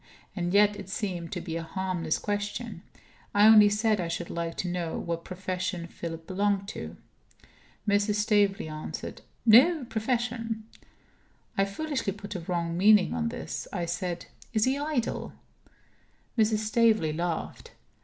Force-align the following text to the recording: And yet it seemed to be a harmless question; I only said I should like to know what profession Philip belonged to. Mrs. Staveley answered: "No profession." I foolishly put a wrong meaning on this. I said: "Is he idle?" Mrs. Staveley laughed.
And 0.35 0.51
yet 0.51 0.75
it 0.77 0.89
seemed 0.89 1.31
to 1.33 1.41
be 1.41 1.55
a 1.57 1.61
harmless 1.61 2.17
question; 2.17 2.81
I 3.35 3.45
only 3.45 3.69
said 3.69 4.01
I 4.01 4.07
should 4.07 4.31
like 4.31 4.55
to 4.57 4.67
know 4.67 4.97
what 4.97 5.23
profession 5.23 5.85
Philip 5.85 6.25
belonged 6.25 6.67
to. 6.69 6.97
Mrs. 7.87 8.15
Staveley 8.15 8.67
answered: 8.67 9.21
"No 9.45 9.83
profession." 9.85 10.63
I 11.55 11.65
foolishly 11.65 12.13
put 12.13 12.33
a 12.33 12.39
wrong 12.39 12.75
meaning 12.75 13.13
on 13.13 13.29
this. 13.29 13.67
I 13.71 13.85
said: 13.85 14.25
"Is 14.53 14.63
he 14.65 14.75
idle?" 14.75 15.33
Mrs. 16.35 16.61
Staveley 16.65 17.13
laughed. 17.13 17.73